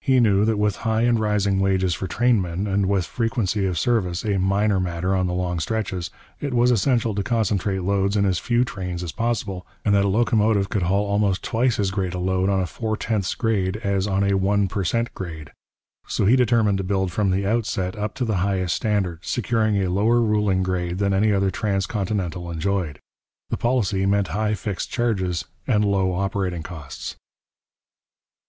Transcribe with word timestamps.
He 0.00 0.20
knew 0.20 0.44
that 0.44 0.56
with 0.56 0.76
high 0.86 1.00
and 1.00 1.18
rising 1.18 1.58
wages 1.58 1.94
for 1.94 2.06
trainmen, 2.06 2.68
and 2.68 2.86
with 2.86 3.04
frequency 3.06 3.66
of 3.66 3.76
service 3.76 4.24
a 4.24 4.38
minor 4.38 4.78
matter 4.78 5.16
on 5.16 5.26
the 5.26 5.32
long 5.34 5.58
stretches, 5.58 6.10
it 6.38 6.54
was 6.54 6.70
essential 6.70 7.12
to 7.12 7.24
concentrate 7.24 7.80
loads 7.82 8.16
in 8.16 8.24
as 8.24 8.38
few 8.38 8.64
trains 8.64 9.02
as 9.02 9.10
possible, 9.10 9.66
and 9.84 9.92
that 9.92 10.04
a 10.04 10.08
locomotive 10.08 10.68
could 10.68 10.84
haul 10.84 11.06
almost 11.06 11.42
twice 11.42 11.80
as 11.80 11.90
great 11.90 12.14
a 12.14 12.20
load 12.20 12.48
on 12.48 12.60
a 12.60 12.68
four 12.68 12.96
tenths 12.96 13.34
grade 13.34 13.78
as 13.78 14.06
on 14.06 14.22
a 14.22 14.36
one 14.36 14.68
per 14.68 14.84
cent 14.84 15.12
grade. 15.12 15.50
So 16.06 16.24
he 16.24 16.36
determined 16.36 16.78
to 16.78 16.84
build 16.84 17.10
from 17.10 17.32
the 17.32 17.44
outset 17.44 17.96
up 17.96 18.14
to 18.14 18.24
the 18.24 18.36
highest 18.46 18.76
standard, 18.76 19.24
securing 19.24 19.82
a 19.82 19.90
lower 19.90 20.20
ruling 20.20 20.62
grade 20.62 20.98
than 20.98 21.12
any 21.12 21.32
other 21.32 21.50
transcontinental 21.50 22.48
enjoyed. 22.48 23.00
The 23.50 23.56
policy 23.56 24.06
meant 24.06 24.28
high 24.28 24.54
fixed 24.54 24.92
charges 24.92 25.46
and 25.66 25.84
low 25.84 26.12
operating 26.12 26.62
costs. 26.62 27.16